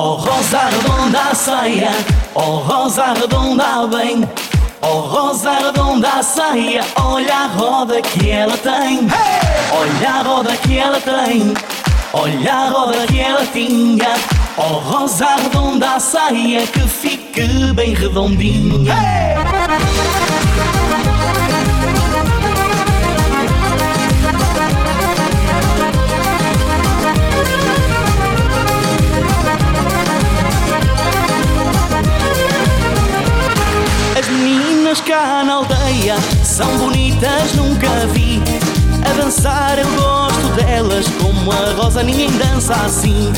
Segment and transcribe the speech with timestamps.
[0.00, 1.90] Oh rosa redonda saia,
[2.32, 4.28] oh rosa redonda bem.
[4.80, 9.08] Oh rosa redonda saia, olha a roda que ela tem.
[9.72, 11.52] Olha a roda que ela tem.
[12.12, 14.14] Olha a roda que ela tinha.
[14.56, 18.94] Oh rosa redonda saia, que fique bem redondinha.
[35.08, 38.42] Cá na aldeia são bonitas, nunca vi.
[39.02, 43.32] A dançar eu gosto delas, como a rosa ninguém dança assim.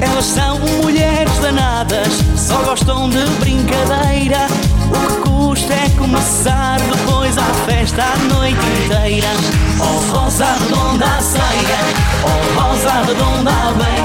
[0.00, 4.46] Elas são mulheres danadas, só gostam de brincadeira.
[4.92, 9.28] O que custa é começar depois a festa a noite inteira.
[9.80, 11.78] Oh rosa redonda a saia,
[12.22, 14.04] oh rosa redonda bem.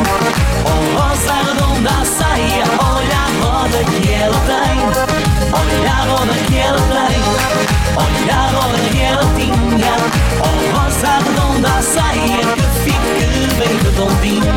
[0.65, 5.32] Oh rosa redonda a saia, olha a roda que ela tem.
[5.51, 7.21] Olha a roda que ela tem,
[7.97, 9.93] olha a roda que ela tinha.
[10.41, 13.25] Oh rosa redonda a saia, que fique
[13.57, 14.53] bem redondinha.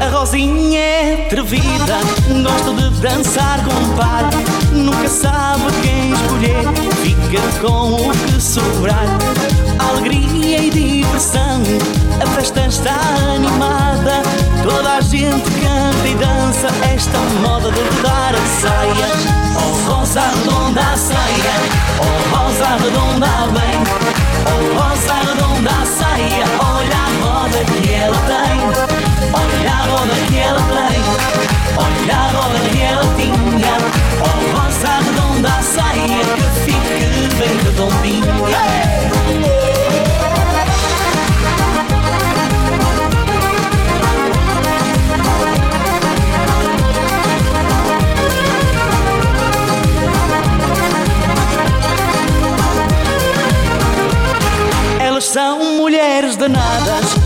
[0.00, 1.96] A Rosinha é atrevida,
[2.42, 4.30] gosta de dançar com par.
[4.72, 6.64] Nunca sabe quem escolher,
[7.02, 9.06] fica com o que sobrar.
[9.78, 11.62] Alegria e diversão,
[12.22, 12.96] a festa está
[13.34, 14.22] animada.
[14.62, 19.08] Toda a gente canta e dança esta moda de rodar a saia.
[19.56, 20.22] Oh rosa
[20.96, 21.23] saia,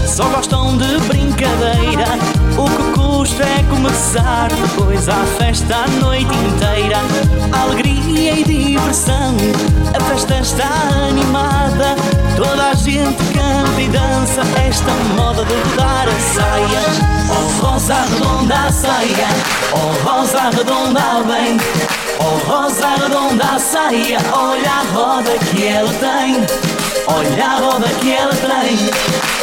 [0.06, 2.06] só gostam de brincadeira.
[2.56, 6.98] O que custa é começar depois a festa a noite inteira.
[7.52, 9.34] Alegria e diversão,
[9.92, 10.68] a festa está
[11.08, 11.96] animada.
[12.36, 16.82] Toda a gente canta e dança esta moda de rodar a saia.
[17.28, 19.28] Oh rosa redonda a saia,
[19.72, 21.56] oh rosa redonda bem.
[22.20, 26.77] Oh rosa redonda a saia, olha a roda que ela tem.
[27.10, 28.78] Olha a roda que ela tem,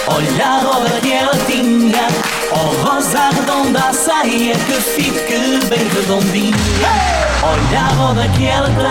[0.08, 2.08] olha a roda que ela tinha.
[2.52, 6.56] Oh rosa redonda a saia que fique bem redondinha.
[7.44, 8.86] Olha a roda que ela tem,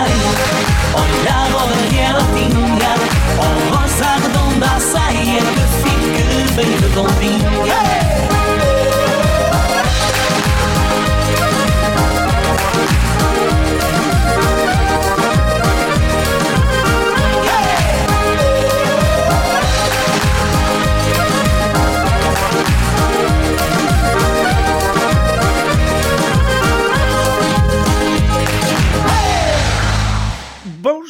[0.95, 2.95] olha a roda que ela tinha.
[3.39, 8.14] Oh rosa redonda a saia que fique bem redondinha.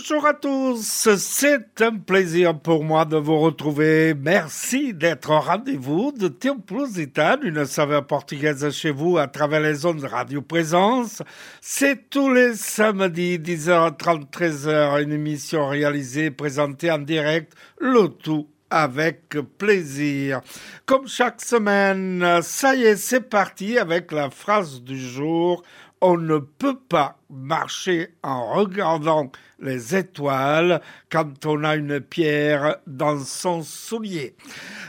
[0.07, 4.13] Bonjour à tous, c'est un plaisir pour moi de vous retrouver.
[4.13, 10.05] Merci d'être au rendez-vous de Templusitane, une saveur portugaise chez vous à travers les ondes
[10.05, 11.23] Radio Présence.
[11.63, 19.37] C'est tous les samedis 10h30, 13h, une émission réalisée, présentée en direct, le tout avec
[19.57, 20.41] plaisir.
[20.85, 25.63] Comme chaque semaine, ça y est, c'est parti avec la phrase du jour.
[26.07, 33.19] On ne peut pas marcher en regardant les étoiles quand on a une pierre dans
[33.21, 34.37] son soulier.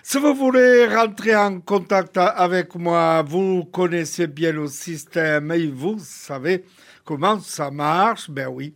[0.04, 6.00] Si vous voulez rentrer en contact avec moi, vous connaissez bien le système et vous
[6.00, 6.66] savez
[7.06, 8.30] comment ça marche.
[8.30, 8.74] Ben oui,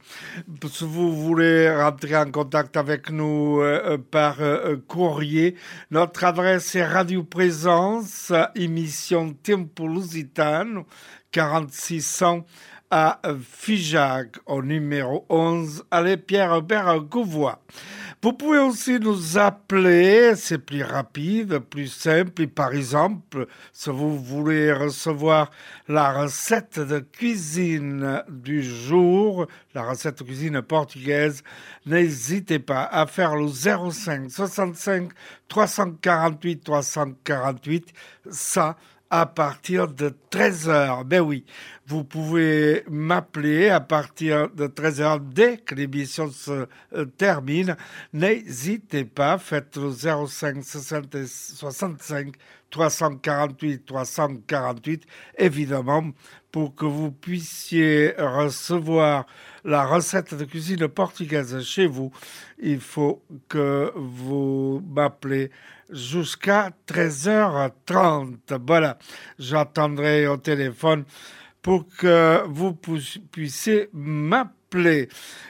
[0.71, 5.55] si vous voulez rentrer en contact avec nous euh, par euh, courrier,
[5.91, 10.85] notre adresse est Radio Présence, émission Tempo Lusitano,
[11.31, 12.45] 4600
[12.91, 17.61] à Figeac, au numéro 11, allez Pierre-Hubert Gouvois.
[18.21, 22.41] Vous pouvez aussi nous appeler, c'est plus rapide, plus simple.
[22.41, 25.51] Et par exemple, si vous voulez recevoir
[25.87, 31.43] la recette de cuisine du jour, la recette de cuisine portugaise,
[31.85, 35.11] n'hésitez pas à faire le 05 65
[35.47, 37.93] 348 348.
[38.29, 38.75] Ça,
[39.09, 41.03] à partir de 13h.
[41.03, 41.45] Ben oui,
[41.87, 47.75] vous pouvez m'appeler à partir de 13h dès que l'émission se euh, termine.
[48.13, 52.35] N'hésitez pas, faites le 05 65
[52.69, 55.05] 348 348,
[55.37, 56.11] évidemment,
[56.51, 59.25] pour que vous puissiez recevoir
[59.63, 62.11] la recette de cuisine portugaise chez vous.
[62.59, 65.51] Il faut que vous m'appelez
[65.89, 68.37] jusqu'à 13h30.
[68.65, 68.97] Voilà,
[69.37, 71.05] j'attendrai au téléphone
[71.61, 75.09] pour que vous puissiez m'appeler.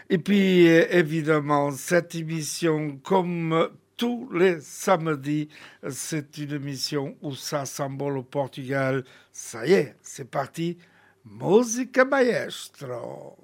[0.10, 3.70] Et puis, évidemment, cette émission, comme
[4.00, 5.50] tous les samedis,
[5.90, 9.04] c'est une émission où ça s'embole au Portugal.
[9.34, 10.78] Ça y est, c'est parti.
[11.24, 13.38] Musica Maestro.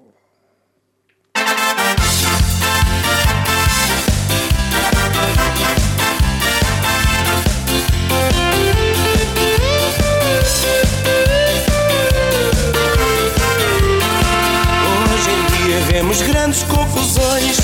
[15.88, 17.56] Vemos grandes confusões,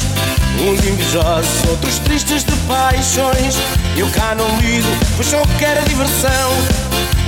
[0.59, 3.57] uns invejosos, outros tristes de paixões.
[3.97, 6.51] Eu cá não ligo, pois só quero diversão,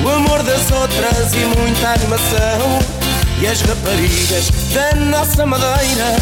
[0.02, 3.04] o amor das outras e muita animação.
[3.40, 6.16] E as raparigas da nossa madeira,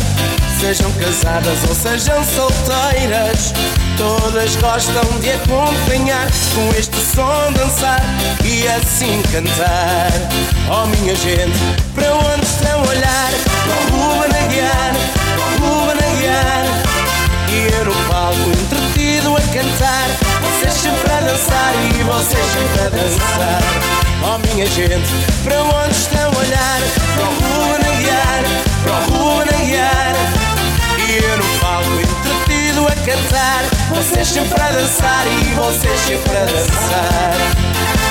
[0.61, 3.53] sejam casadas ou sejam solteiras,
[3.99, 8.03] todas gostam de acompanhar com este som dançar
[8.45, 10.11] e assim cantar.
[10.71, 11.59] Oh minha gente,
[11.95, 13.31] para onde estão a olhar?
[13.69, 14.95] O Ruben Aguiar,
[15.37, 16.65] o Ruben Aguiar.
[17.51, 20.09] E eu no palco entretido a cantar,
[21.23, 23.63] dançar e vocês sempre a dançar.
[24.25, 25.11] Oh minha gente,
[25.45, 26.81] para onde estão a olhar?
[27.15, 27.35] Para o
[29.11, 30.15] Ruben Aguiar.
[30.99, 36.45] E eu no palco entretido a cantar, vocês sempre a dançar e vocês sempre a
[36.45, 38.02] dançar.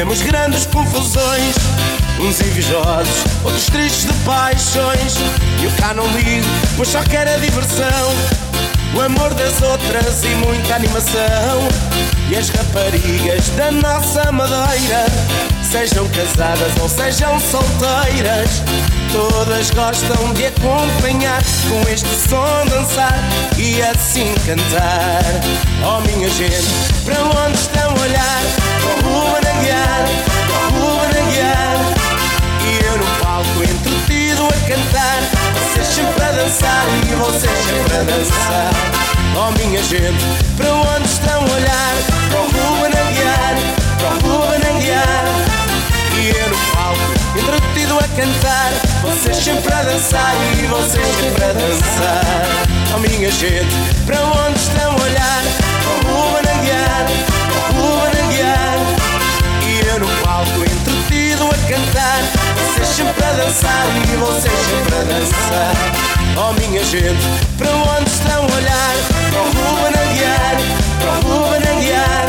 [0.00, 1.56] Vemos grandes confusões.
[2.20, 5.16] Uns invejosos, outros tristes de paixões.
[5.62, 8.40] Eu cá não ligo, pois só quero a diversão
[8.94, 11.68] O amor das outras e muita animação.
[12.30, 15.04] E as raparigas da nossa madeira
[15.68, 18.62] Sejam casadas ou sejam solteiras
[19.12, 23.18] Todas gostam de acompanhar Com este som dançar
[23.58, 25.24] E assim cantar.
[25.84, 26.68] Oh minha gente,
[27.04, 28.42] para onde estão a olhar?
[28.84, 30.08] O Ruben Aguiar,
[30.46, 31.76] para o Ruben Aguiar
[32.64, 35.39] E eu no palco entretido a cantar
[35.80, 38.70] Vocês sempre a dançar e vocês sempre a dançar.
[39.34, 40.22] Oh minha gente,
[40.54, 41.94] para onde estão a olhar?
[42.28, 43.54] Para o Ruben Aguiar,
[43.96, 45.24] para o Ruben Aguiar
[46.20, 47.00] E eu no palco
[47.34, 48.72] entretido a cantar.
[49.00, 52.44] Vocês sempre a dançar e vocês sempre a dançar.
[52.94, 53.74] Oh minha gente,
[54.04, 55.42] para onde estão a olhar?
[55.82, 57.06] Para o Ruben Aguiar,
[57.48, 58.99] para o Ruben Aguiar
[59.92, 62.22] eu no palco entretido a cantar.
[62.56, 65.74] Vocês sempre a dançar e vocês sempre a dançar.
[66.36, 67.26] Oh minha gente,
[67.58, 68.94] para onde estão a olhar?
[69.30, 70.56] Para o Ruben Aguiar,
[71.00, 72.28] para o Ruben Aguiar.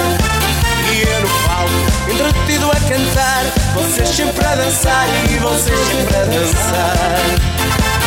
[0.92, 1.80] E eu no palco
[2.10, 3.44] entretido a cantar.
[3.76, 8.01] Vocês sempre a dançar e vocês sempre a dançar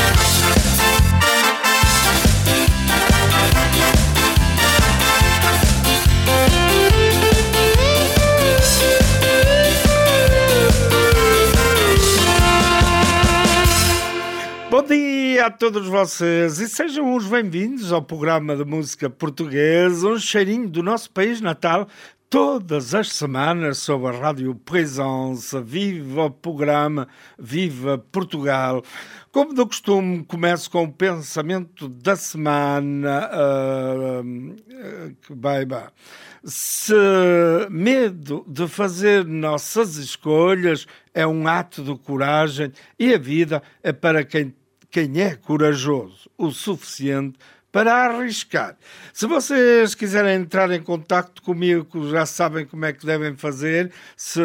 [15.34, 20.68] dia a todos vocês e sejam os bem-vindos ao programa de música portuguesa, um cheirinho
[20.68, 21.88] do nosso país natal,
[22.30, 25.60] todas as semanas sobre a Rádio Presença.
[25.60, 28.84] Viva o programa, viva Portugal.
[29.32, 35.88] Como do costume, começo com o pensamento da semana uh, vai, vai.
[36.44, 36.94] Se
[37.70, 44.22] medo de fazer nossas escolhas é um ato de coragem e a vida é para
[44.22, 44.54] quem
[44.94, 47.36] quem é corajoso o suficiente
[47.72, 48.76] para arriscar.
[49.12, 53.90] Se vocês quiserem entrar em contato comigo, já sabem como é que devem fazer.
[54.16, 54.40] Se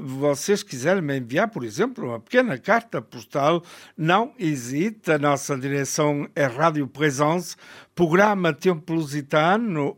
[0.00, 3.60] vocês quiserem me enviar, por exemplo, uma pequena carta postal,
[3.96, 5.10] não hesite.
[5.10, 7.56] A nossa direção é Rádio Presence,
[7.92, 9.96] programa Tempo Lusitano,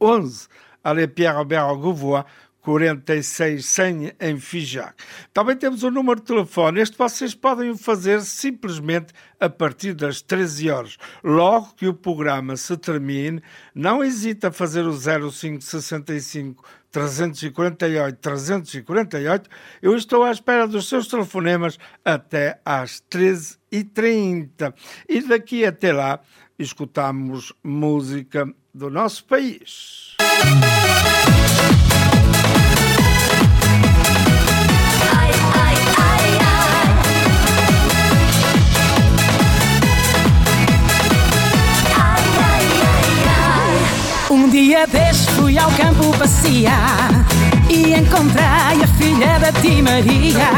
[0.00, 0.48] 11,
[0.82, 2.24] Allée Pierre Albert Gouvois,
[2.68, 4.92] 46 100 em Fijac.
[5.32, 6.82] Também temos o número de telefone.
[6.82, 10.98] Este vocês podem fazer simplesmente a partir das 13 horas.
[11.24, 13.42] Logo que o programa se termine,
[13.74, 19.48] não hesite a fazer o 0565 348 348.
[19.80, 24.74] Eu estou à espera dos seus telefonemas até às 13h30.
[25.08, 26.20] E daqui até lá,
[26.58, 30.16] escutamos música do nosso país.
[31.84, 31.87] Um
[44.62, 47.10] dia destes fui ao campo passear
[47.70, 50.50] e encontrei a filha da Tia Maria.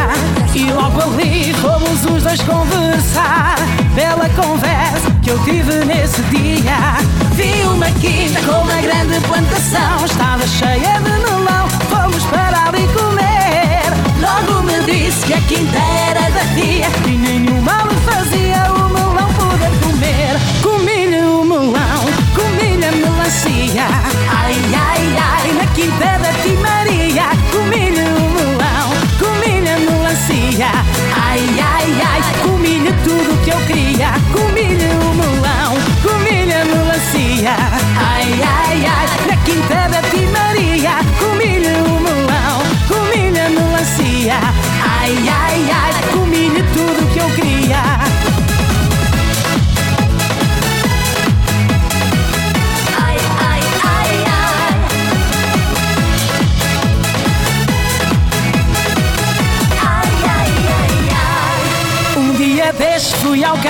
[0.54, 3.57] E logo ali fomos os dois conversar.
[3.95, 6.97] Bela conversa que eu tive nesse dia.
[7.33, 11.69] Vi uma quinta com uma grande plantação, estava cheia de melão.
[11.90, 13.83] Fomos para ali comer.
[14.19, 15.78] Logo me disse que a quinta
[16.09, 18.50] era da tia e nenhum mal me fazia
[23.30, 23.88] comi-lhe a melancia.
[24.28, 26.18] Ai, ai, ai, na quinta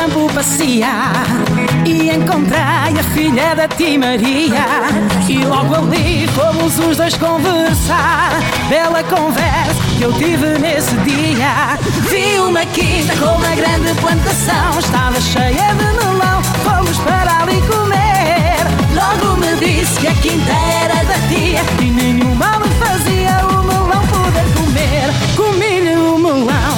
[0.00, 1.26] campo passear
[1.84, 4.64] e encontrei a filha da tia Maria.
[5.28, 8.30] E logo ali fomos os dois conversar.
[8.70, 11.78] Bela conversa que eu tive nesse dia.
[12.08, 16.42] Vi uma quinta com uma grande plantação, estava cheia de melão.
[16.64, 18.56] Fomos para ali comer.
[18.94, 20.52] Logo me disse que a quinta
[20.82, 25.12] era da tia e nenhum mal me fazia o melão poder comer.
[25.36, 26.69] Comi-lhe o melão,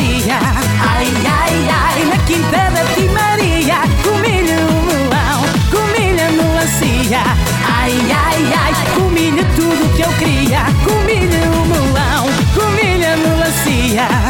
[0.00, 3.80] Ai, ai, ai, na quinta da tia Maria.
[4.04, 7.22] Comi-lhe o melão, comi-lhe a melancia.
[7.66, 10.62] Ai, ai, ai, comi-lhe tudo que eu queria.
[10.84, 14.27] Comi-lhe o melão, comi-lhe a melancia.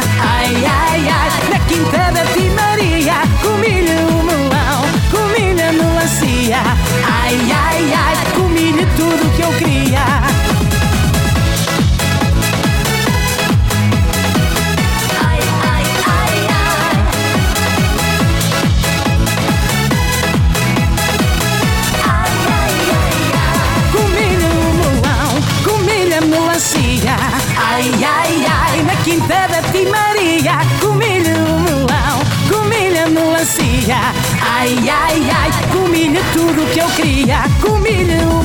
[33.91, 37.41] Ai, ai, ai, comi-lhe tudo que eu queria.
[37.59, 38.38] Comi-lhe o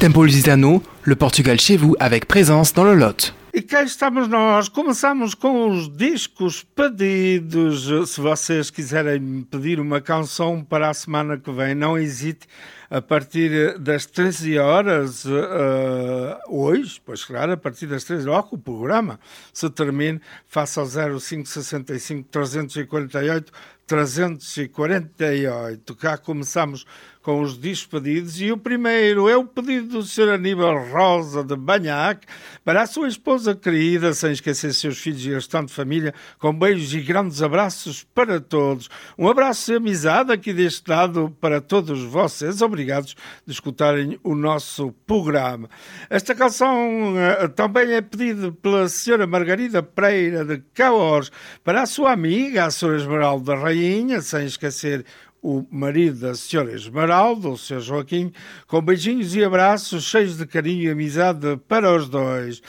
[0.00, 3.34] Tempo Lusitano, le Portugal chez vous avec présence dans le Lot.
[3.52, 4.68] E cá estamos nós.
[4.68, 7.88] Começamos com os discos pedidos.
[8.08, 12.46] Se vocês quiserem pedir uma canção para a semana que vem, não hesite.
[12.88, 18.56] A partir das 13 horas, eh, hoje, pois claro, a partir das 13 horas, o
[18.56, 19.18] programa
[19.52, 23.52] se termine, faça ao 0565 348
[23.88, 25.96] 348.
[25.96, 26.86] Cá começamos
[27.28, 30.30] com os despedidos e o primeiro é o pedido do Sr.
[30.30, 32.26] Aníbal Rosa de Banhac
[32.64, 37.02] para a sua esposa querida, sem esquecer seus filhos e restante família, com beijos e
[37.02, 38.88] grandes abraços para todos.
[39.18, 42.62] Um abraço de amizade aqui deste lado para todos vocês.
[42.62, 45.68] Obrigados de escutarem o nosso programa.
[46.08, 49.26] Esta canção eh, também é pedida pela Sra.
[49.26, 51.30] Margarida Pereira de Caos
[51.62, 52.96] para a sua amiga, a Sra.
[52.96, 55.04] Esmeralda Rainha, sem esquecer
[55.48, 57.80] o marido da senhora Esmeralda, o Sr.
[57.80, 58.30] Joaquim,
[58.66, 62.60] com beijinhos e abraços cheios de carinho e amizade para os dois.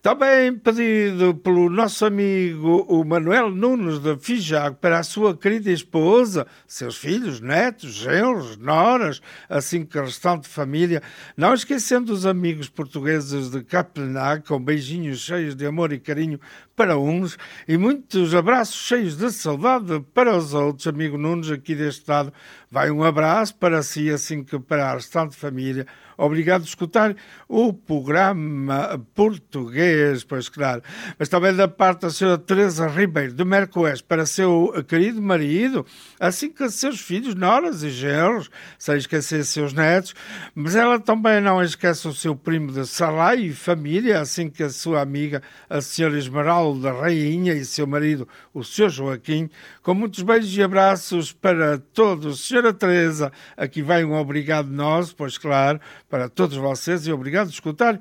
[0.00, 6.46] Também pedido pelo nosso amigo o Manuel Nunes de Fijago para a sua querida esposa,
[6.66, 11.02] seus filhos, netos, genros, noras, assim que restante família,
[11.36, 16.40] não esquecendo os amigos portugueses de Capenac, com beijinhos cheios de amor e carinho
[16.74, 17.36] para uns
[17.68, 20.86] e muitos abraços cheios de saudade para os outros.
[20.86, 22.32] Amigo Nunes, aqui deste lado,
[22.70, 25.86] vai um abraço para si, assim que para a restante família.
[26.16, 27.16] Obrigado por escutar
[27.48, 30.82] o programa português, pois claro.
[31.18, 35.84] Mas também da parte da senhora Teresa Ribeiro de Mercoés para seu querido marido,
[36.20, 40.14] assim que seus filhos, noras e genros, sem esquecer seus netos.
[40.54, 44.70] Mas ela também não esquece o seu primo de Salai e família, assim que a
[44.70, 46.61] sua amiga, a senhora Esmeralda
[46.92, 49.50] Rainha e seu marido, o senhor Joaquim,
[49.82, 52.46] com muitos beijos e abraços para todos.
[52.46, 57.54] Senhora Teresa, aqui vai um obrigado nosso, pois claro, para todos vocês e obrigado por
[57.54, 58.00] escutar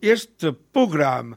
[0.00, 1.36] este programa.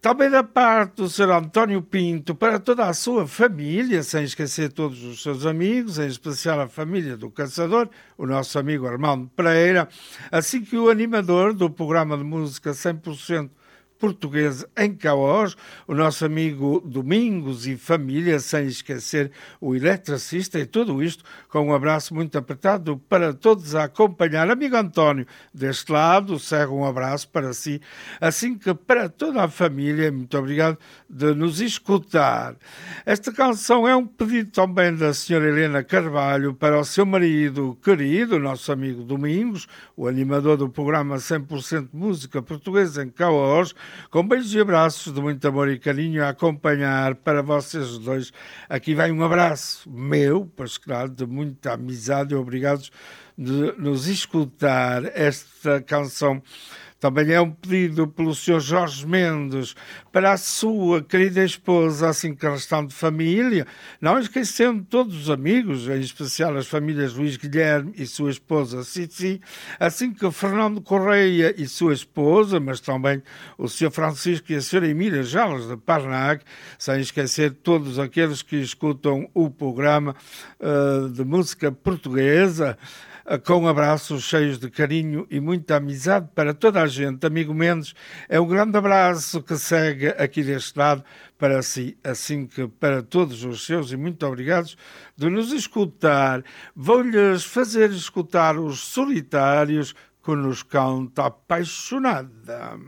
[0.00, 1.30] Também da parte do Sr.
[1.30, 6.60] António Pinto, para toda a sua família, sem esquecer todos os seus amigos, em especial
[6.60, 7.88] a família do Caçador,
[8.18, 9.88] o nosso amigo Armando Pereira,
[10.30, 13.50] assim que o animador do programa de música 100%
[14.02, 15.56] português em Caos,
[15.86, 19.30] o nosso amigo Domingos e família, sem esquecer
[19.60, 24.50] o eletricista e tudo isto com um abraço muito apertado para todos a acompanhar.
[24.50, 27.80] Amigo António, deste lado, segue um abraço para si,
[28.20, 30.78] assim que para toda a família, muito obrigado
[31.08, 32.56] de nos escutar.
[33.06, 38.40] Esta canção é um pedido também da senhora Helena Carvalho para o seu marido querido,
[38.40, 43.76] nosso amigo Domingos, o animador do programa 100% Música Portuguesa em Caos,
[44.10, 48.32] com beijos e abraços de muito amor e carinho a acompanhar para vocês dois.
[48.68, 52.90] Aqui vai um abraço meu, pois claro, de muita amizade e obrigados
[53.36, 56.42] de nos escutar esta canção
[57.02, 58.60] também é um pedido pelo Sr.
[58.60, 59.74] Jorge Mendes
[60.12, 63.66] para a sua querida esposa, assim que a restante família,
[64.00, 69.40] não esquecendo todos os amigos, em especial as famílias Luís Guilherme e sua esposa Cici,
[69.80, 73.20] assim que Fernando Correia e sua esposa, mas também
[73.58, 73.90] o Sr.
[73.90, 74.86] Francisco e a Sra.
[74.86, 76.44] Emília Jales de Parnac,
[76.78, 80.14] sem esquecer todos aqueles que escutam o programa
[80.60, 82.78] uh, de música portuguesa.
[83.24, 87.24] Eh, com abraços cheios de carinho e muita amizade para toda a gente.
[87.26, 87.94] Amigo Mendes,
[88.28, 91.04] é um grande abraço que segue aqui deste lado
[91.38, 94.76] para si, assim que para todos os seus, e muito obrigados
[95.16, 96.42] de nos escutar.
[96.74, 102.78] Vou-lhes fazer escutar os solitários que nos canta apaixonada.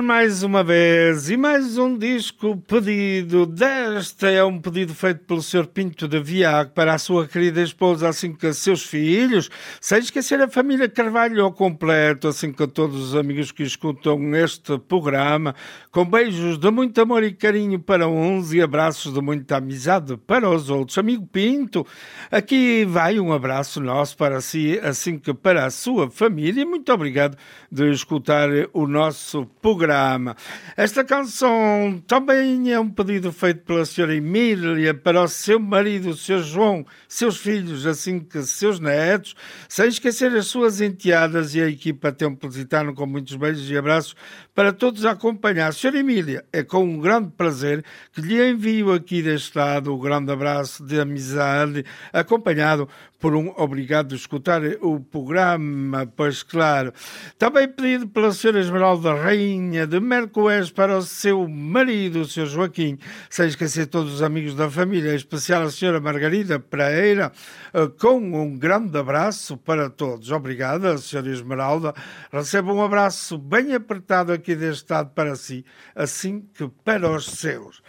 [0.00, 3.44] Mais uma vez e mais um disco pedido.
[3.44, 5.66] Desta é um pedido feito pelo Sr.
[5.66, 9.50] Pinto de Viago para a sua querida esposa, assim que seus filhos,
[9.80, 14.78] sem esquecer a família Carvalho ao completo, assim que todos os amigos que escutam este
[14.78, 15.54] programa,
[15.92, 20.48] com beijos de muito amor e carinho para uns e abraços de muita amizade para
[20.48, 20.96] os outros.
[20.96, 21.86] Amigo Pinto,
[22.30, 26.64] aqui vai um abraço nosso para si, assim que para a sua família.
[26.64, 27.36] Muito obrigado
[27.70, 30.34] de escutar o nosso programa.
[30.78, 36.16] Esta canção também é um pedido feito pela senhora Emília para o seu marido, o
[36.16, 39.34] seu João, seus filhos, assim que seus netos,
[39.68, 44.16] sem esquecer as suas enteadas e a equipa Tempositano com muitos beijos e abraços
[44.54, 45.81] para todos a acompanhar.
[45.82, 49.98] Senhora Emília, é com um grande prazer que lhe envio aqui deste lado o um
[49.98, 52.88] grande abraço de amizade, acompanhado
[53.22, 56.92] por um obrigado de escutar o programa, pois claro.
[57.38, 62.98] Também pedido pela senhora Esmeralda Rainha de Mercoés para o seu marido, o senhor Joaquim,
[63.30, 67.30] sem esquecer todos os amigos da família, em especial a senhora Margarida Pereira,
[67.72, 70.32] eh, com um grande abraço para todos.
[70.32, 71.94] Obrigada, senhora Esmeralda.
[72.32, 77.80] Receba um abraço bem apertado aqui deste lado para si, assim que para os seus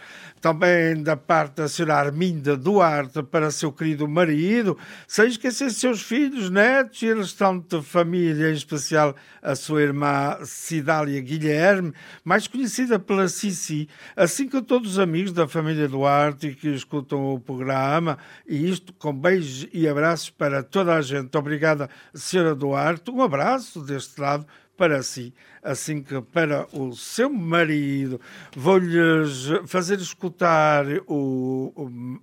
[0.44, 4.76] também da parte da senhora Arminda Duarte para seu querido marido,
[5.08, 11.94] sem esquecer seus filhos, netos e restante família, em especial a sua irmã Cidália Guilherme,
[12.22, 17.40] mais conhecida pela Cici, assim que todos os amigos da família Duarte que escutam o
[17.40, 21.34] programa, e isto com beijos e abraços para toda a gente.
[21.38, 25.32] Obrigada, senhora Duarte, um abraço deste lado para si,
[25.62, 28.20] assim que para o seu marido.
[28.56, 32.20] Vou-lhes fazer escutar o, o, um,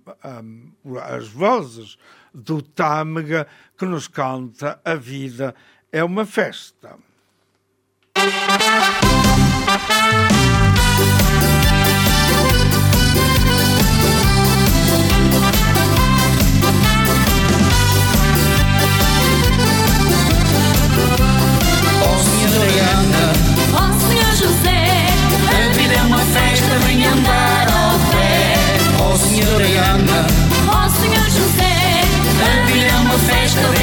[0.98, 1.96] as vozes
[2.34, 5.54] do Tâmega que nos canta A Vida
[5.90, 6.96] é uma Festa.
[9.72, 11.31] andar
[33.54, 33.81] é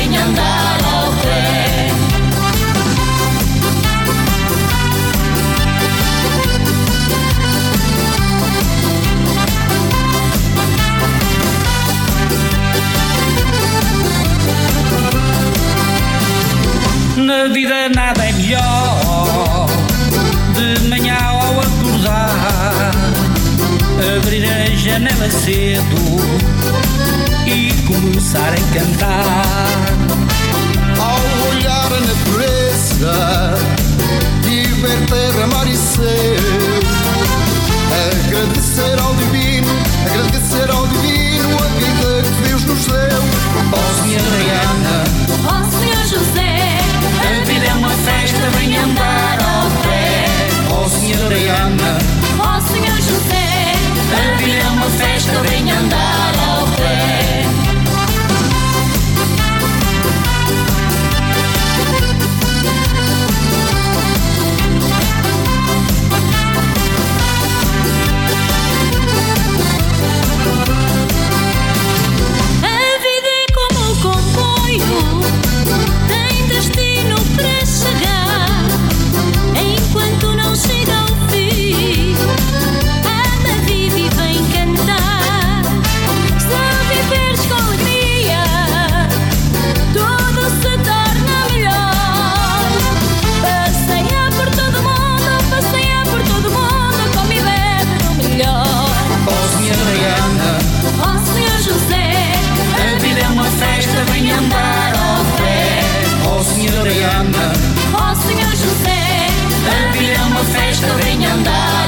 [110.73, 111.78] знаешь, что в нем да.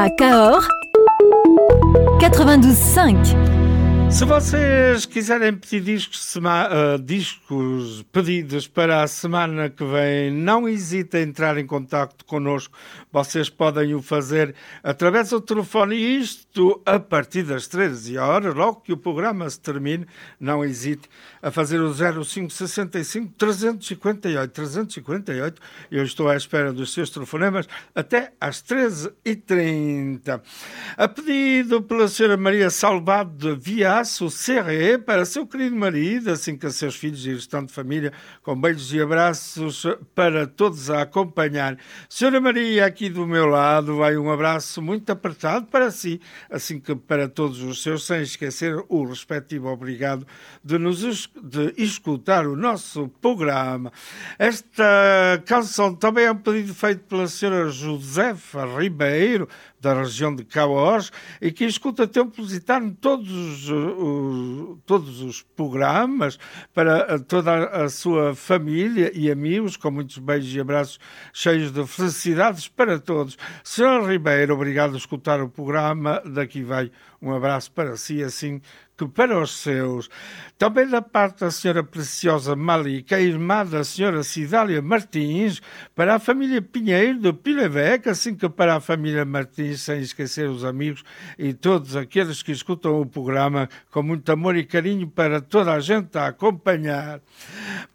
[0.00, 0.66] À Cahors
[2.20, 3.50] 92.5
[4.10, 11.20] Se vocês quiserem pedir discos, uh, discos, pedidos para a semana que vem, não hesitem
[11.20, 12.74] em entrar em contato connosco.
[13.12, 18.92] Vocês podem o fazer através do telefone isto a partir das 13 horas, logo que
[18.92, 20.06] o programa se termine.
[20.38, 21.08] Não hesite
[21.40, 25.62] a fazer o 0565 358 358.
[25.90, 30.40] Eu estou à espera dos seus telefonemas até às 13h30.
[30.96, 36.56] A pedido pela senhora Maria Salvado de Via abraço serré para seu querido marido, assim
[36.56, 41.76] que seus filhos e restante família, com beijos e abraços para todos a acompanhar.
[42.08, 46.94] Senhora Maria, aqui do meu lado, vai um abraço muito apertado para si, assim que
[46.94, 50.26] para todos os seus, sem esquecer o respectivo obrigado
[50.62, 51.00] de nos
[51.42, 53.92] de escutar o nosso programa.
[54.38, 59.48] Esta canção também é um pedido feito pela senhora Josefa Ribeiro,
[59.80, 62.60] da região de Cauós e que escuta Templos e
[63.00, 66.38] todos os, todos os programas
[66.74, 71.00] para toda a sua família e amigos, com muitos beijos e abraços
[71.32, 73.38] cheios de felicidades para todos.
[73.64, 76.22] Senhor Ribeiro, obrigado por escutar o programa.
[76.26, 76.90] Daqui vai
[77.22, 78.60] um abraço para si, assim
[79.00, 80.10] que para os seus.
[80.58, 85.62] Também da parte da senhora Preciosa Malika, irmã da senhora Cidália Martins,
[85.94, 90.62] para a família Pinheiro do Pileveca, assim que para a família Martins, sem esquecer os
[90.62, 91.02] amigos
[91.38, 95.80] e todos aqueles que escutam o programa com muito amor e carinho para toda a
[95.80, 97.22] gente a acompanhar.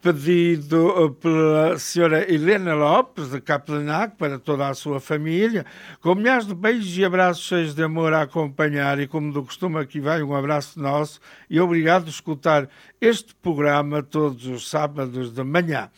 [0.02, 5.68] Pedido eh, pela senhora Helena Lopes, de Capenac, para toda a sua família,
[6.02, 9.78] com milhares de beijos e abraços cheios de amor a acompanhar e como do costume
[9.78, 15.34] aqui vai um abraço nosso nosso e obrigado por escutar este programa todos os sábados
[15.34, 15.90] de manhã.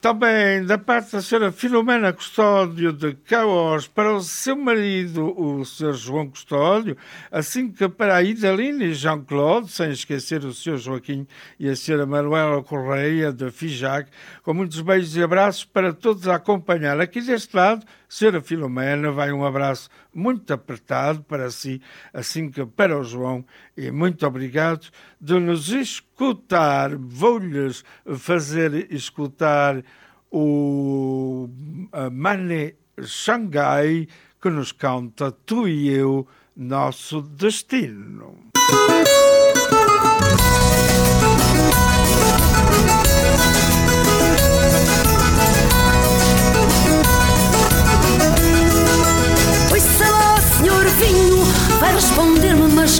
[0.00, 5.94] Também da parte da senhora Filomena Custódio de Caos para o seu marido, o senhor
[5.94, 6.96] João Custódio,
[7.30, 11.24] assim que para a Idaline e Jean-Claude, sem esquecer o senhor Joaquim
[11.56, 14.10] e a senhora Manuela Correia de Fijac,
[14.42, 16.98] com muitos beijos e abraços para todos a acompanhar.
[17.00, 21.80] Aqui deste lado, senhora Filomena, vai um abraço muito apertado para si,
[22.12, 23.42] assim que para o João,
[23.74, 26.94] e muito obrigado de nos escutar.
[26.94, 27.82] Vou-lhes
[28.18, 29.82] fazer escutar
[30.30, 31.48] o
[32.12, 34.06] Mane Xangai
[34.38, 38.52] que nos canta Tu e Eu, Nosso Destino.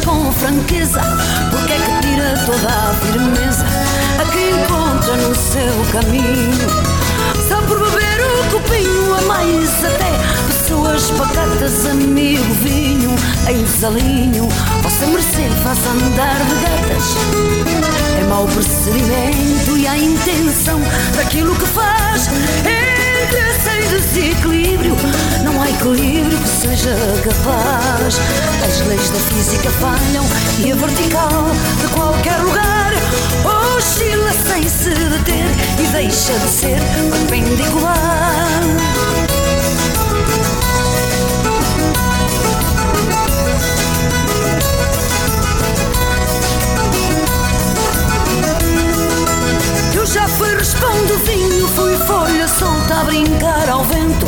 [0.04, 1.00] Com franqueza.
[1.50, 3.64] Porque é que tira toda a firmeza
[4.20, 6.92] a que encontra no seu caminho?
[7.48, 10.12] Só por beber o copinho, a mais até
[10.46, 13.14] pessoas pacatas, amigo vinho,
[13.48, 14.48] em desalinho.
[14.82, 17.16] Vossa mercê faz andar de gatas.
[18.20, 20.80] É mau procedimento e a intenção
[21.16, 22.28] daquilo que faz.
[22.58, 24.91] Entre sem desequilíbrio,
[25.82, 28.20] equilíbrio que seja capaz.
[28.64, 30.24] As leis da física falham
[30.64, 32.92] e a vertical de qualquer lugar
[33.76, 35.44] oscila sem se deter
[35.80, 36.78] e deixa de ser
[37.10, 38.62] perpendicular.
[49.94, 54.26] Eu já fui respondo vinho, fui folha solta a brincar ao vento.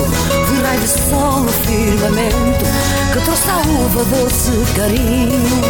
[0.65, 2.65] Raio de sol no firmamento
[3.13, 5.61] que trouxe a uva doce carinho.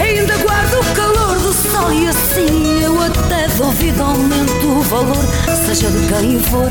[0.00, 5.24] Ainda guardo o calor do sol e assim eu até duvido aumento o valor,
[5.66, 6.70] seja de quem for,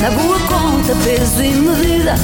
[0.00, 2.14] na boa conta, peso e medida.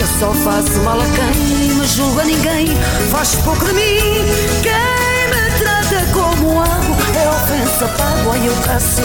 [0.00, 2.76] Eu só faço mal a quem me julga ninguém,
[3.12, 4.24] faz pouco de mim.
[4.62, 9.02] Quem me trata como amo é ofensa pago, e eu caço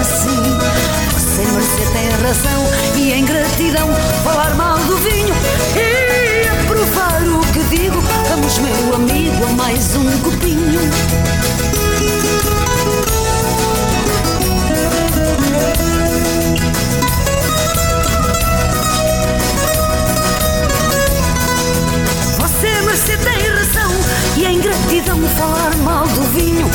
[0.00, 1.15] assim.
[1.36, 2.64] Você mercê tem razão
[2.96, 3.88] e em gratidão
[4.24, 5.34] falar mal do vinho
[5.76, 8.00] e aprovar o que digo.
[8.30, 10.80] Vamos, meu amigo, a mais um copinho.
[24.46, 26.66] E em gratidão falar mal do vinho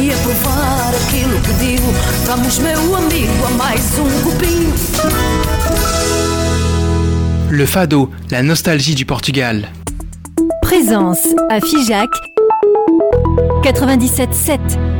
[0.00, 1.92] E aprovar aquilo que digo.
[2.26, 4.74] Vamos meu amigo a mais um copinho.
[7.50, 9.56] Le fado, la nostalgie du Portugal.
[10.62, 12.10] Présence à Figeac
[13.64, 14.97] 97.7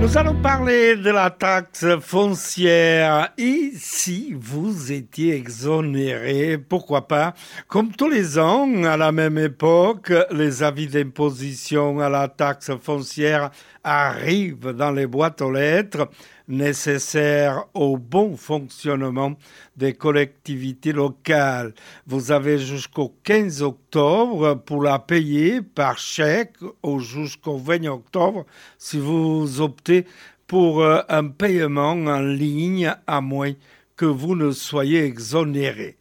[0.00, 3.30] Nous allons parler de la taxe foncière.
[3.36, 7.34] Et si vous étiez exonéré, pourquoi pas?
[7.66, 13.50] Comme tous les ans, à la même époque, les avis d'imposition à la taxe foncière
[13.82, 16.08] arrivent dans les boîtes aux lettres
[16.48, 19.34] nécessaires au bon fonctionnement
[19.76, 21.74] des collectivités locales.
[22.06, 28.46] Vous avez jusqu'au 15 octobre pour la payer par chèque ou jusqu'au 20 octobre
[28.78, 30.06] si vous optez
[30.46, 33.52] pour euh, un paiement en ligne à moins
[33.96, 35.96] que vous ne soyez exonéré.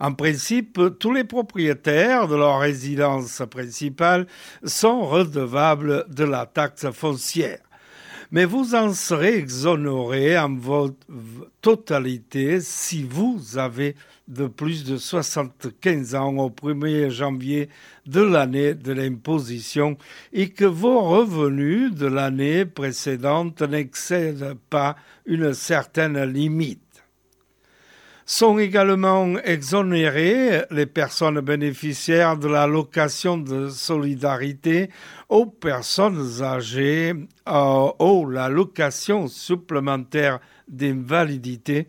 [0.00, 4.26] En principe, tous les propriétaires de leur résidence principale
[4.64, 7.60] sont redevables de la taxe foncière
[8.32, 10.96] mais vous en serez exonéré en votre
[11.60, 13.94] totalité si vous avez
[14.26, 17.68] de plus de 75 ans au 1er janvier
[18.06, 19.98] de l'année de l'imposition
[20.32, 26.91] et que vos revenus de l'année précédente n'excèdent pas une certaine limite.
[28.24, 34.90] Sont également exonérées les personnes bénéficiaires de la location de solidarité
[35.28, 37.14] aux personnes âgées
[37.48, 41.88] euh, ou la location supplémentaire d'invalidité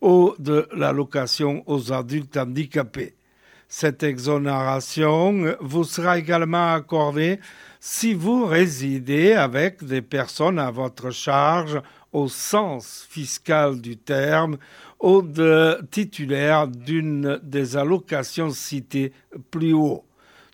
[0.00, 3.14] ou de la location aux adultes handicapés.
[3.68, 7.40] Cette exonération vous sera également accordée
[7.80, 11.80] si vous résidez avec des personnes à votre charge
[12.12, 14.58] au sens fiscal du terme
[15.02, 19.12] ou de titulaire d'une des allocations citées
[19.50, 20.04] plus haut,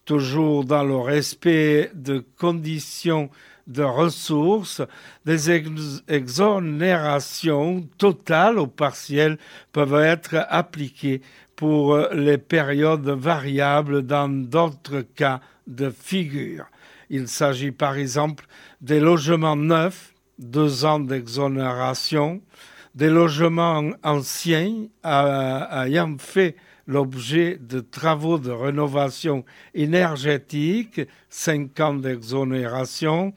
[0.07, 3.31] toujours dans le respect de conditions
[3.67, 4.81] de ressources,
[5.27, 9.37] des ex exonérations totales ou partielles
[9.73, 11.21] peuvent être appliquées
[11.55, 16.65] pour les périodes variables dans d'autres cas de figure.
[17.11, 18.47] Il s'agit par exemple
[18.81, 22.41] des logements neufs, deux ans d'exonération,
[22.99, 26.57] des logements anciens ayant fait
[26.89, 33.35] l'objet de travaux de rénovation énergétique, cinq ans d'exonération,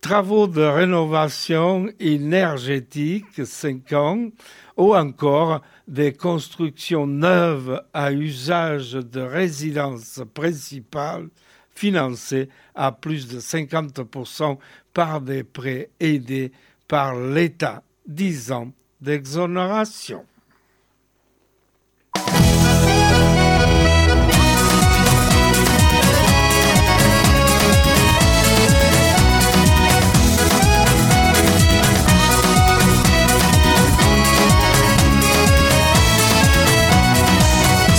[0.00, 4.28] travaux de rénovation énergétique, cinq ans,
[4.76, 11.28] ou encore des constructions neuves à usage de résidence principale
[11.74, 14.58] financées à plus de 50%
[14.94, 16.52] par des prêts aidés
[16.86, 18.70] par l'État, dix ans
[19.02, 20.24] d'exonération.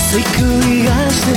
[0.10, 1.34] Sei que ligaste,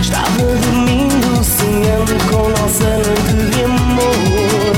[0.00, 4.70] estava dormindo, sonhando com nossa noite de amor.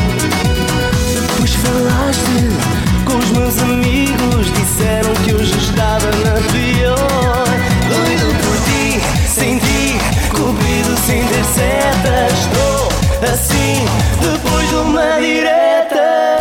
[1.12, 2.71] Depois falaste
[3.18, 7.46] os meus amigos, disseram que hoje estava na pior.
[7.88, 9.98] Doido por ti, sem ti,
[10.30, 12.26] cobrido sem ter seta.
[12.32, 12.88] Estou
[13.32, 13.84] assim,
[14.20, 16.38] depois de uma direta.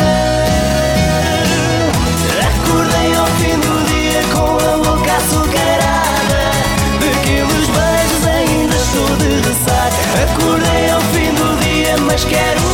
[2.48, 6.42] Acordei ao fim do dia com a boca açucarada.
[7.00, 10.02] Daqueles beijos ainda estou de ressaca.
[10.24, 12.71] Acordei ao fim do dia, mas quero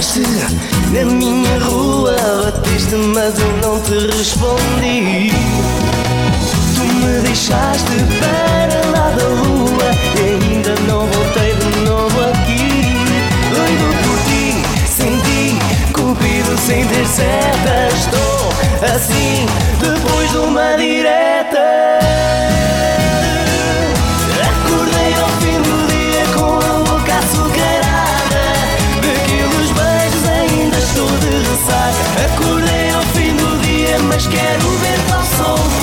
[0.00, 5.30] na minha rua, batiste, mas eu não te respondi.
[6.74, 12.64] Tu me deixaste para lá da lua e ainda não voltei de novo aqui.
[13.54, 15.58] Doido por ti, sem ti,
[15.92, 17.88] cupido sem ter seta.
[17.94, 19.44] Estou assim,
[19.82, 21.49] depois de uma direta.
[34.26, 35.79] Quero ver-te ao sol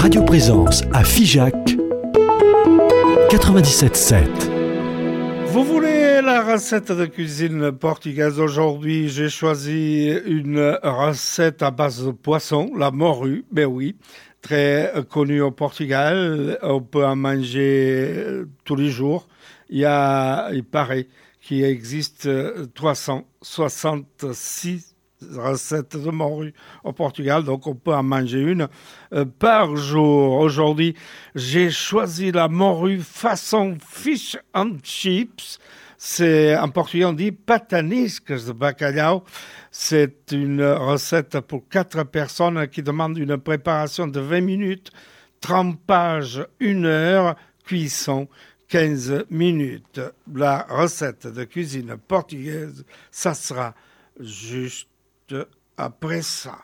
[0.00, 1.54] Radio Présence à Figeac
[3.28, 4.24] 97.7.
[5.48, 12.12] Vous voulez la recette de cuisine portugaise Aujourd'hui, j'ai choisi une recette à base de
[12.12, 13.96] poisson, la morue, ben oui,
[14.40, 16.58] très connue au Portugal.
[16.62, 19.28] On peut en manger tous les jours.
[19.68, 21.08] Il y a, il paraît,
[21.42, 22.26] qu'il existe
[22.72, 24.89] 366
[25.36, 26.54] recette de morue
[26.84, 28.68] au Portugal, donc on peut en manger une
[29.12, 30.38] euh, par jour.
[30.40, 30.94] Aujourd'hui,
[31.34, 35.58] j'ai choisi la morue façon fish and chips.
[35.96, 39.22] C'est en portugais on dit patanisques de bacalhau.
[39.70, 44.90] C'est une recette pour quatre personnes qui demande une préparation de 20 minutes,
[45.40, 48.28] trempage une heure, cuisson
[48.68, 50.00] 15 minutes.
[50.32, 53.74] La recette de cuisine portugaise, ça sera
[54.18, 54.89] juste
[55.76, 56.58] après ça.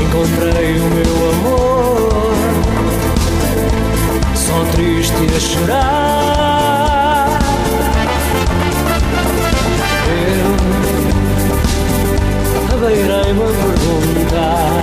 [0.00, 2.34] Encontrei o meu amor,
[4.34, 6.55] só triste a chorar.
[12.76, 14.82] Eu beirei-me a perguntar.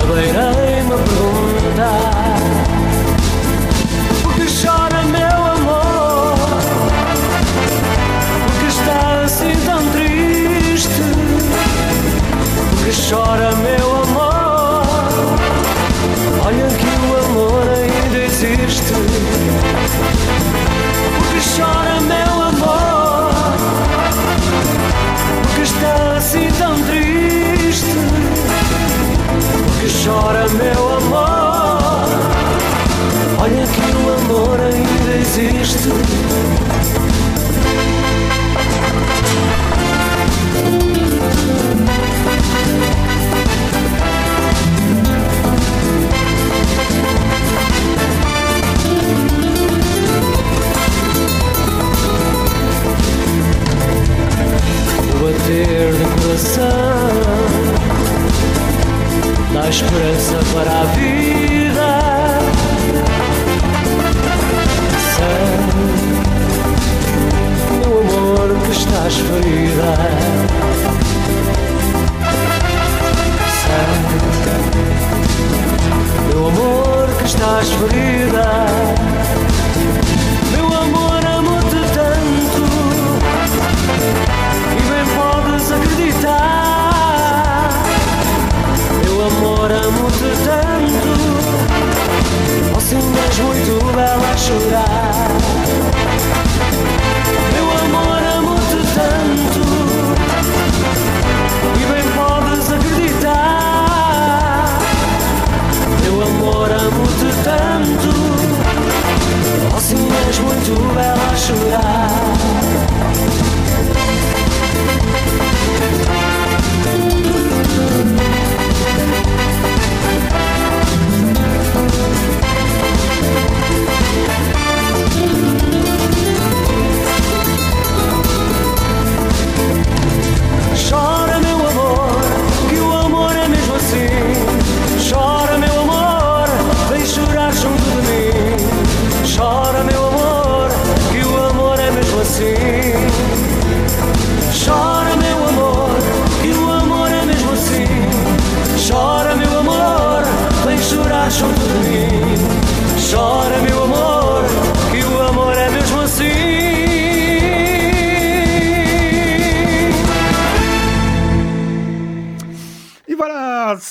[0.00, 2.36] Eu beirei-me a perguntar.
[4.22, 6.38] Porque chora meu amor?
[8.46, 11.02] Porque está assim tão triste?
[12.70, 14.86] Porque chora meu amor?
[16.46, 19.37] Olha que o amor ainda existe.
[21.58, 23.32] Chora meu amor?
[25.42, 27.96] Porque está assim tão triste?
[29.66, 32.04] Porque chora meu amor?
[33.40, 36.27] Olha que o amor ainda existe.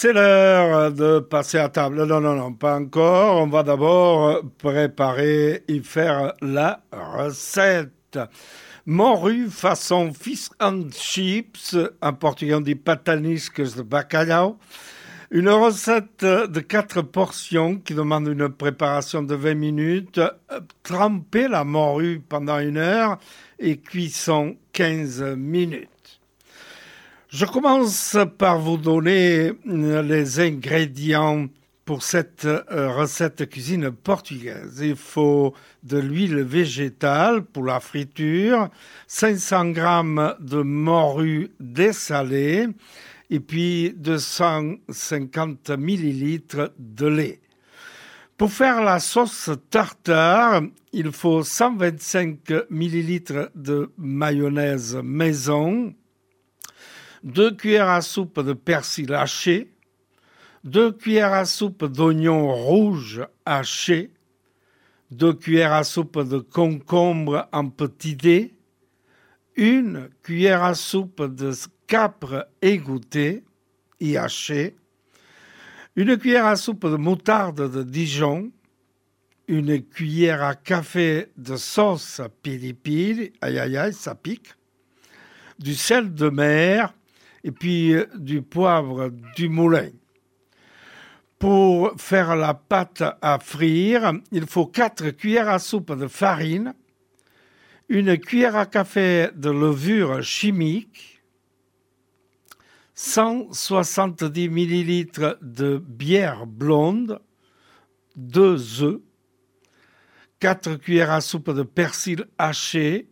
[0.07, 2.05] C'est l'heure de passer à table.
[2.05, 3.41] Non, non, non, pas encore.
[3.41, 8.17] On va d'abord préparer et faire la recette.
[8.85, 14.57] Morue façon fish and chips, en portugais on dit patanisques de bacalhau.
[15.29, 20.21] Une recette de quatre portions qui demande une préparation de 20 minutes.
[20.83, 23.17] Tremper la morue pendant une heure
[23.59, 25.89] et cuisson 15 minutes.
[27.39, 31.45] Je commence par vous donner euh, les ingrédients
[31.85, 34.79] pour cette euh, recette cuisine portugaise.
[34.81, 38.69] Il faut de l'huile végétale pour la friture,
[39.05, 39.81] 500 g
[40.39, 42.69] de morue dessalée
[43.29, 47.39] et puis 250 ml de lait.
[48.35, 52.39] Pour faire la sauce tartare, il faut 125
[52.71, 55.93] ml de mayonnaise maison,
[57.23, 59.71] 2 cuillères à soupe de persil haché,
[60.63, 64.11] 2 cuillères à soupe d'oignons rouges hachés,
[65.11, 68.53] 2 cuillères à soupe de concombre en petits dés,
[69.55, 71.51] une cuillère à soupe de
[71.87, 73.43] capre égoutté
[73.99, 74.75] et haché,
[75.95, 78.51] une cuillère à soupe de moutarde de Dijon,
[79.47, 84.53] une cuillère à café de sauce pili pili, aïe aïe aïe, ça pique,
[85.57, 86.93] du sel de mer
[87.47, 89.89] et puis du poivre du moulin.
[91.39, 96.73] Pour faire la pâte à frire, il faut 4 cuillères à soupe de farine,
[97.87, 101.21] une cuillère à café de levure chimique,
[102.95, 107.21] 170 ml de bière blonde,
[108.17, 108.99] 2 œufs,
[110.41, 113.07] 4 cuillères à soupe de persil haché,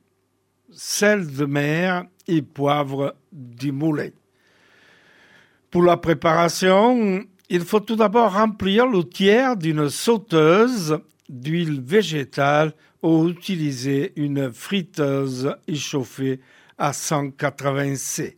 [0.72, 4.10] sel de mer et poivre du moulin.
[5.76, 12.72] Pour la préparation, il faut tout d'abord remplir le tiers d'une sauteuse d'huile végétale
[13.04, 16.40] ou utiliser une friteuse échauffée
[16.78, 18.38] à 180 C.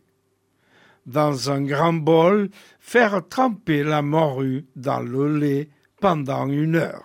[1.06, 5.68] Dans un grand bol, faire tremper la morue dans le lait
[6.00, 7.04] pendant une heure.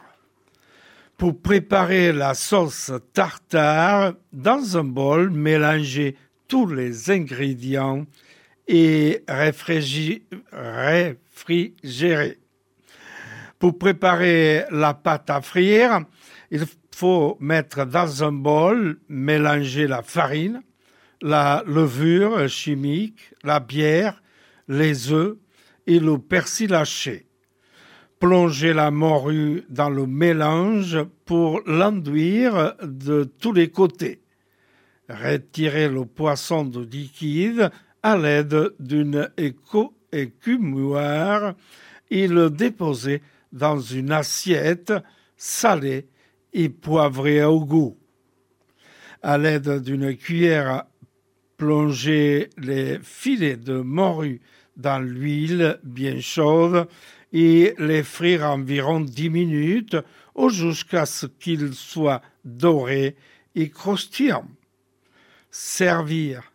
[1.15, 6.15] Pour préparer la sauce tartare, dans un bol, mélangez
[6.47, 8.07] tous les ingrédients
[8.67, 11.17] et réfrigérer.
[13.59, 16.01] Pour préparer la pâte à frire,
[16.51, 20.61] il faut mettre dans un bol, mélanger la farine,
[21.21, 24.21] la levure chimique, la bière,
[24.67, 25.37] les œufs
[25.87, 27.27] et le persil haché.
[28.19, 34.21] Plonger la morue dans le mélange pour l'enduire de tous les côtés.
[35.09, 37.69] Retirer le poisson de liquide
[38.03, 39.29] à l'aide d'une
[40.11, 41.55] écumoire
[42.11, 44.93] et le déposer dans une assiette
[45.37, 46.07] salée
[46.53, 47.97] et poivrée au goût.
[49.21, 50.83] À l'aide d'une cuillère,
[51.57, 54.41] plonger les filets de morue
[54.75, 56.87] dans l'huile bien chaude
[57.31, 59.97] et les frire environ 10 minutes
[60.49, 63.15] jusqu'à ce qu'ils soient dorés
[63.55, 64.47] et croustillants.
[65.51, 66.52] Servir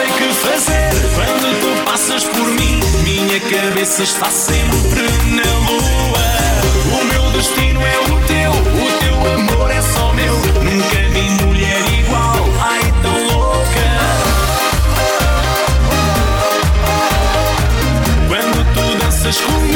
[0.00, 2.80] sei que fazer quando tu passas por mim.
[3.04, 5.02] Minha cabeça está sempre
[5.36, 7.00] na lua.
[7.00, 10.34] O meu destino é o teu, o teu amor é só meu.
[10.62, 13.88] Nunca vi mulher igual, ai tão louca.
[18.28, 19.69] Quando tu danças comigo.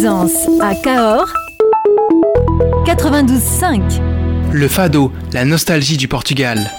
[0.00, 1.28] Présence à Cahors
[2.86, 4.00] 92.5.
[4.50, 6.70] Le fado, la nostalgie du Portugal.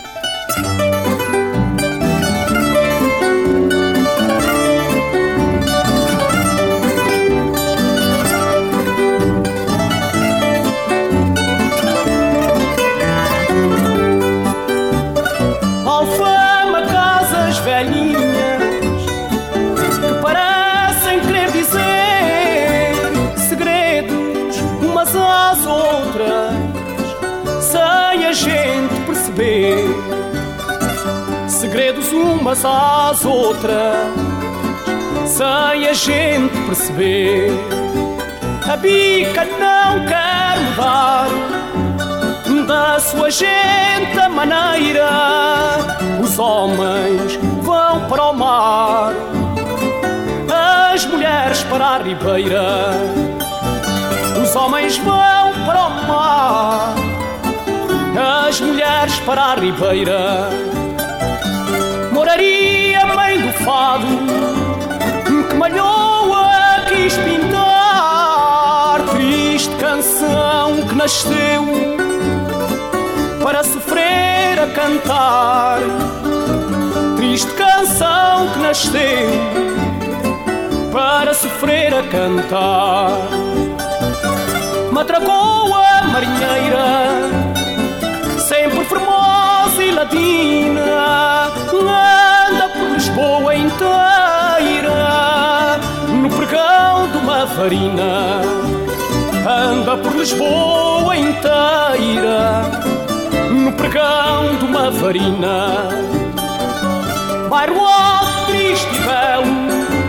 [32.52, 34.10] Umas às outras
[35.26, 37.49] sem a gente perceber.
[38.70, 41.28] A bica não quer mudar
[42.68, 45.10] da sua gente a maneira.
[46.22, 49.14] Os homens vão para o mar,
[50.91, 52.91] as mulheres para a ribeira.
[54.41, 56.95] Os homens vão para o mar,
[58.47, 60.70] as mulheres para a ribeira.
[63.66, 64.07] Fado
[65.47, 71.66] que malhou a quis pintar, triste canção que nasceu
[73.43, 75.80] para sofrer a cantar.
[77.18, 79.30] Triste canção que nasceu
[80.91, 83.12] para sofrer a cantar.
[84.91, 87.41] Matracou a marinheira,
[97.62, 98.41] farina.
[99.47, 102.64] Anda por Lisboa inteira
[103.51, 105.88] no pregão de uma farina.
[107.49, 109.53] Bairro alto, triste e belo,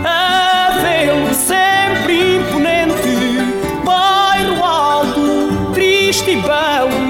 [0.02, 3.16] a vê-lo sempre imponente.
[3.84, 7.00] Bairro alto, triste e belo,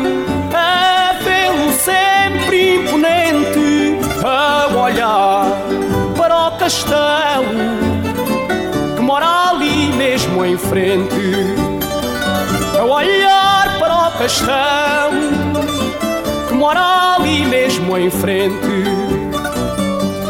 [0.53, 3.97] a vê-lo sempre imponente.
[4.25, 5.47] A olhar
[6.17, 7.32] para o castelo
[10.45, 11.57] em frente.
[12.79, 15.53] A olhar para o castelo
[16.63, 18.85] mora ali mesmo em frente.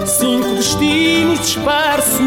[0.06, 2.20] Cinco destinos dispersos,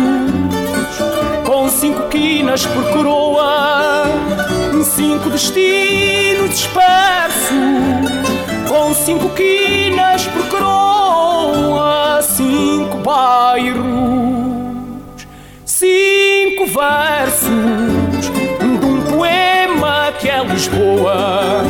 [1.45, 4.05] com cinco quinas por coroa.
[4.83, 7.49] Cinco destinos dispersos,
[8.69, 12.21] com cinco quinas por coroa.
[12.21, 13.83] Cinco bairros,
[16.75, 21.63] versos de um poema que é Lisboa.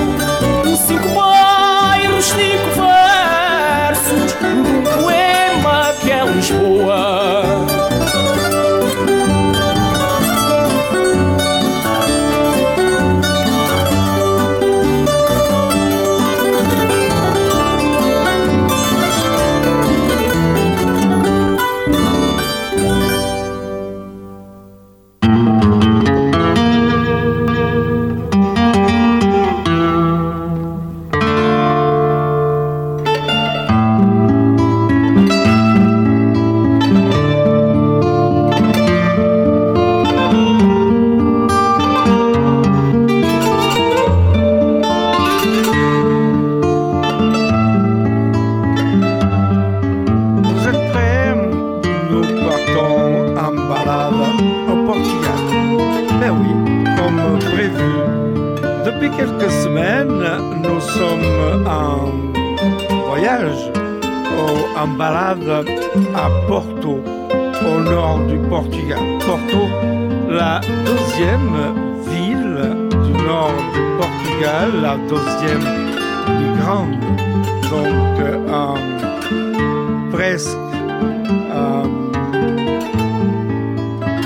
[64.85, 65.65] En balade
[66.15, 66.99] à Porto,
[67.69, 68.99] au nord du Portugal.
[69.25, 69.61] Porto,
[70.29, 71.55] la deuxième
[72.11, 72.59] ville
[73.05, 75.65] du nord du Portugal, la deuxième
[76.25, 76.99] plus grande.
[77.71, 78.75] Donc, euh,
[80.11, 80.57] presque
[81.59, 81.83] euh,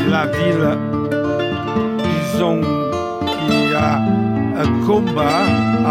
[0.09, 0.69] la ville,
[2.09, 2.61] disons
[3.29, 3.95] qu'il y a
[4.63, 5.41] un combat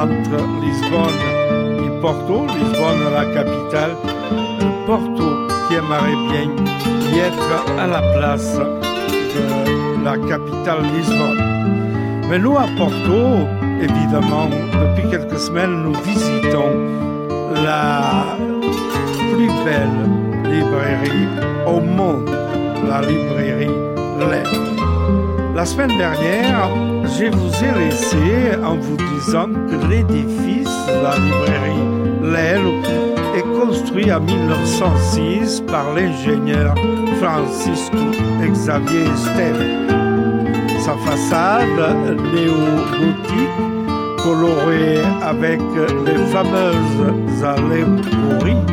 [0.05, 1.23] entre Lisbonne
[1.85, 2.47] et Porto.
[2.59, 3.97] Lisbonne, la capitale,
[5.79, 6.51] qui aimerait bien
[7.14, 11.43] y être à la place de la capitale Lisbonne.
[12.29, 13.47] Mais nous, à Porto,
[13.81, 16.72] évidemment, depuis quelques semaines, nous visitons
[17.64, 18.37] la
[19.33, 21.29] plus belle librairie
[21.66, 22.31] au monde,
[22.89, 23.70] la librairie
[24.18, 24.49] Lève.
[25.55, 26.68] La semaine dernière,
[27.05, 30.68] je vous ai laissé en vous disant que l'édifice
[31.03, 31.79] la librairie
[32.37, 33.07] est
[33.59, 36.74] construit en 1906 par l'ingénieur
[37.20, 37.96] Francisco
[38.40, 39.64] Xavier Esteve.
[40.78, 43.59] sa façade néo-gothique
[44.22, 45.61] colorée avec
[46.06, 48.64] les fameuses allégories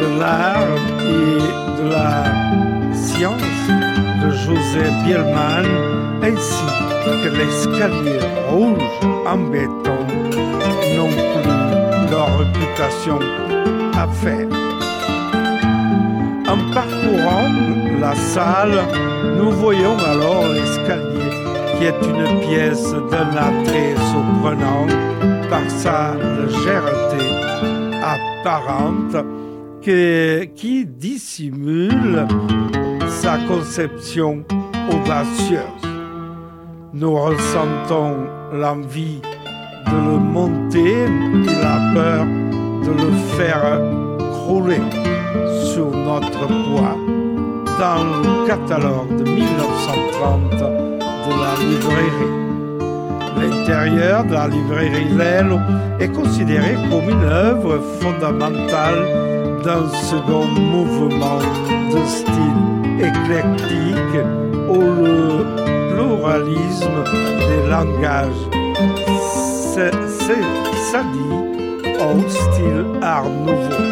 [0.00, 3.68] de l'art et de la science
[4.22, 5.66] de José Bielman
[6.22, 6.64] ainsi
[7.04, 10.00] que l'escalier rouge en béton
[10.96, 13.18] n'ont plus leur réputation
[16.48, 17.50] En parcourant
[18.00, 18.84] la salle,
[19.36, 21.30] nous voyons alors l'escalier
[21.76, 24.86] qui est une pièce d'un attrait surprenant
[25.50, 27.24] par sa légèreté
[28.00, 29.16] apparente
[29.82, 32.24] qui, qui dissimule
[33.08, 34.44] sa conception
[34.92, 35.88] audacieuse.
[36.92, 39.20] Nous ressentons l'envie
[39.86, 42.47] de le monter et la peur
[42.88, 43.80] de le faire
[44.32, 44.80] crouler
[45.72, 46.96] sur notre poids
[47.78, 52.36] dans le catalogue de 1930 de la librairie.
[53.40, 55.58] L'intérieur de la librairie Lello
[56.00, 59.00] est considéré comme une œuvre fondamentale
[59.64, 61.40] d'un second mouvement
[61.92, 62.64] de style
[62.98, 64.18] éclectique
[64.68, 65.44] où le
[65.94, 67.04] pluralisme
[67.38, 68.44] des langages
[70.90, 71.57] s'addit
[72.00, 73.84] au style art nouveau.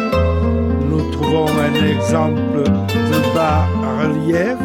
[0.89, 4.57] Nous trouvons un exemple de bas-relief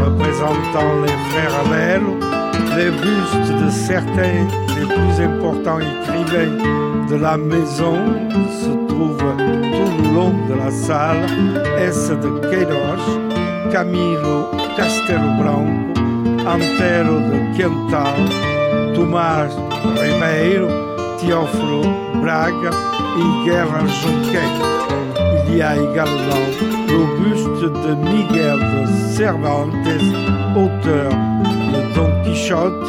[0.00, 2.16] représentant les frères Lello,
[2.76, 7.96] les bustes de certains des plus importants écrivains de la maison
[8.60, 11.24] se trouvent tout le long de la salle,
[11.78, 13.20] S de Queiroz,
[13.72, 16.00] Camilo Castelo Branco,
[16.46, 19.52] Antero de Quental, Tomás
[20.00, 21.82] Ribeiro, Teófilo
[22.20, 22.70] Braga
[23.18, 24.52] et Guerra Junquet.
[25.48, 26.46] Il y a également
[26.88, 29.72] le buste de Miguel de Cervantes,
[30.54, 31.10] auteur
[31.72, 32.86] de Don Quichotte,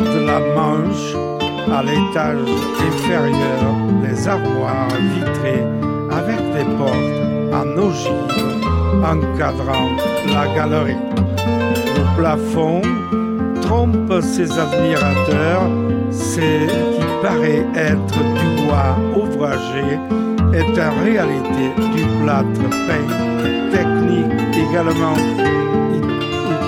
[0.00, 1.14] de la Manche,
[1.72, 2.50] à l'étage
[2.88, 3.62] inférieur,
[4.02, 5.64] les armoires vitrées
[6.10, 7.18] avec des portes
[7.52, 8.58] en ogive
[9.04, 9.90] encadrant
[10.32, 10.96] la galerie.
[11.96, 12.82] Le plafond
[13.60, 15.68] trompe ses admirateurs,
[16.10, 19.98] ce qui paraît être du bois ouvragé
[20.54, 21.64] est en réalité
[21.94, 23.10] du plâtre peint,
[23.70, 25.16] technique également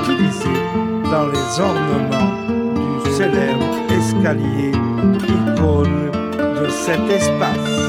[0.02, 0.60] utilisée
[1.04, 2.32] dans les ornements
[3.04, 3.66] du célèbre
[3.98, 4.72] escalier,
[5.28, 6.10] icône
[6.60, 7.80] de cet espace.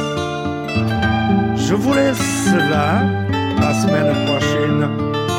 [1.56, 3.02] Je vous laisse là,
[3.60, 4.88] la semaine prochaine,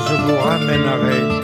[0.09, 1.43] je vous ramènerai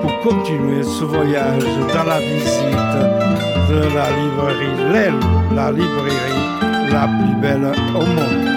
[0.00, 3.32] pour continuer ce voyage dans la visite
[3.68, 5.20] de la librairie L'Aile,
[5.54, 8.51] la librairie la plus belle au monde.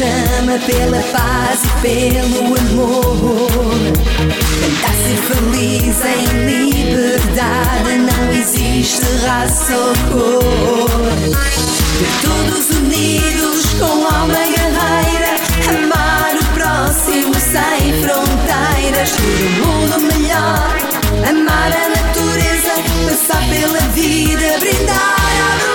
[0.00, 3.76] Clama pela paz e pelo amor.
[4.60, 10.90] Tentar ser feliz em liberdade, não existe raça ou cor.
[12.22, 15.36] Todos unidos com alma guerreira,
[15.68, 20.76] amar o próximo sem fronteiras, por um mundo melhor,
[21.28, 22.72] amar a natureza,
[23.06, 25.69] passar pela vida, brindar.